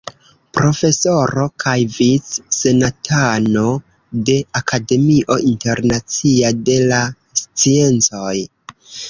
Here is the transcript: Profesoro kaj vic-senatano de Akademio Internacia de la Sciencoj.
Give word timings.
Profesoro 0.57 1.43
kaj 1.63 1.75
vic-senatano 1.97 3.67
de 4.31 4.39
Akademio 4.61 5.39
Internacia 5.51 6.53
de 6.71 6.81
la 6.89 7.05
Sciencoj. 7.45 8.35